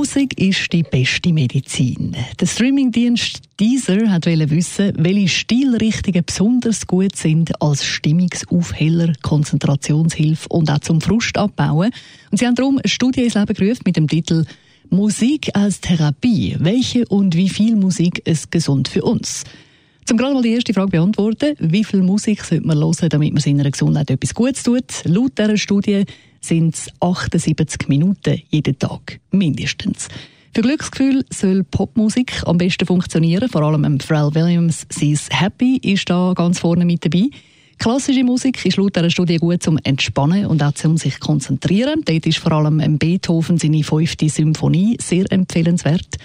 [0.00, 2.16] Musik ist die beste Medizin.
[2.40, 10.78] Der Streamingdienst Deezer hat wissen, welche Stilrichtungen besonders gut sind als Stimmungsaufheller, Konzentrationshilfe und auch
[10.78, 11.90] zum Frust abbauen.
[12.30, 14.46] Und sie haben darum eine Studie ins Leben gerufen mit dem Titel
[14.88, 16.56] Musik als Therapie.
[16.58, 19.44] Welche und wie viel Musik ist gesund für uns?
[20.06, 21.56] Zum gerade mal die erste Frage beantworten.
[21.58, 25.04] Wie viel Musik sollte man hören, damit man seiner Gesundheit etwas Gutes tut?
[25.04, 26.06] Laut dieser Studie
[26.40, 29.20] sind es 78 Minuten jeden Tag.
[29.30, 30.08] Mindestens.
[30.52, 33.48] Für Glücksgefühl soll Popmusik am besten funktionieren.
[33.48, 37.28] Vor allem Pharrell Williams «She's Happy» ist da ganz vorne mit dabei.
[37.78, 42.02] Klassische Musik ist laut dieser Studie gut zum Entspannen und auch zum sich konzentrieren.
[42.04, 46.16] Dort ist vor allem Beethoven seine fünfte Symphonie sehr empfehlenswert.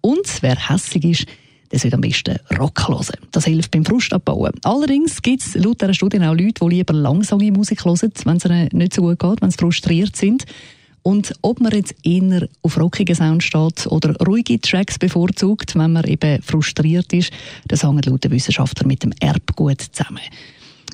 [0.00, 1.26] Und wer hässlich ist,
[1.72, 3.16] der sollte am besten Rock hören.
[3.30, 4.52] Das hilft beim Frust abbauen.
[4.62, 8.44] Allerdings gibt es laut dieser Studie auch Leute, die lieber langsame Musik hören, wenn es
[8.44, 10.44] ihnen nicht so gut geht, wenn sie frustriert sind.
[11.02, 16.04] Und ob man jetzt eher auf rockigen Sound steht oder ruhige Tracks bevorzugt, wenn man
[16.04, 17.32] eben frustriert ist,
[17.66, 20.20] das hängt laut den Wissenschaftlern mit dem Erbgut zusammen.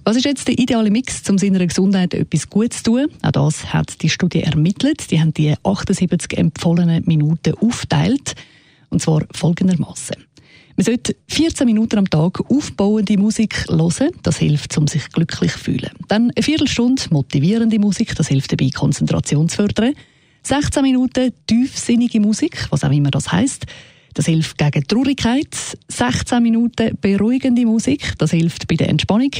[0.04, 3.06] Was ist jetzt der ideale Mix, um seiner Gesundheit etwas Gutes zu tun?
[3.20, 5.10] Auch das hat die Studie ermittelt.
[5.10, 8.34] Die haben die 78 empfohlenen Minuten aufteilt.
[8.88, 10.27] Und zwar folgendermaßen.
[10.78, 14.12] Man sollte 14 Minuten am Tag aufbauende Musik hören.
[14.22, 15.90] Das hilft, um sich glücklich zu fühlen.
[16.06, 18.14] Dann eine Viertelstunde motivierende Musik.
[18.14, 19.94] Das hilft dabei, Konzentration zu fördern.
[20.44, 23.66] 16 Minuten tiefsinnige Musik, was auch immer das heißt.
[24.14, 25.48] Das hilft gegen Traurigkeit.
[25.88, 28.12] 16 Minuten beruhigende Musik.
[28.18, 29.32] Das hilft bei der Entspannung.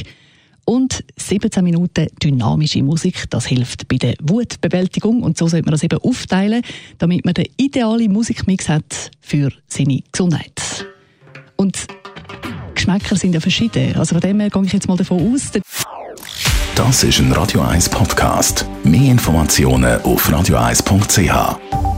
[0.65, 5.23] Und 17 Minuten dynamische Musik, das hilft bei der Wutbewältigung.
[5.23, 6.63] Und so sollte man das eben aufteilen,
[6.97, 10.58] damit man den idealen Musikmix hat für seine Gesundheit.
[11.59, 11.87] Und
[12.73, 13.93] Geschmäcker sind ja verschieden.
[13.97, 15.51] Also von dem her gehe ich jetzt mal davon aus.
[16.73, 18.65] Das ist ein Radio 1 Podcast.
[18.85, 21.88] Mehr Informationen auf radio1.ch.